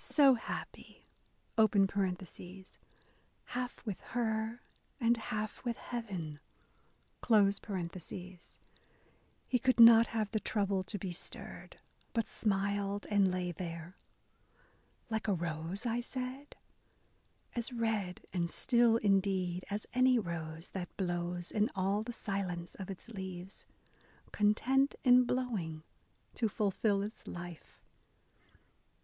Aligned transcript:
So 0.00 0.34
happy 0.34 1.08
(half 1.56 1.74
with 1.74 1.90
her 4.00 4.60
and 5.00 5.16
half 5.16 5.64
with 5.64 5.76
heaven) 5.76 6.38
He 9.48 9.58
could 9.58 9.80
not 9.80 10.06
have 10.06 10.30
the 10.30 10.38
trouble 10.38 10.84
to 10.84 10.98
be 11.00 11.10
stirred, 11.10 11.80
But 12.12 12.28
smiled 12.28 13.08
and 13.10 13.28
lay 13.28 13.50
there. 13.50 13.96
Like 15.10 15.26
a 15.26 15.34
rose, 15.34 15.84
I 15.84 16.00
said? 16.00 16.54
As 17.56 17.72
red 17.72 18.24
and 18.32 18.48
still 18.48 18.98
indeed 18.98 19.64
as 19.68 19.84
any 19.94 20.16
rose, 20.16 20.68
That 20.68 20.96
blows 20.96 21.50
in 21.50 21.72
all 21.74 22.04
the 22.04 22.12
silence 22.12 22.76
of 22.76 22.88
its 22.88 23.08
leaves, 23.08 23.66
Content, 24.30 24.94
in 25.02 25.24
blowing, 25.24 25.82
to 26.36 26.48
fulfil 26.48 27.02
its 27.02 27.26
life. 27.26 27.82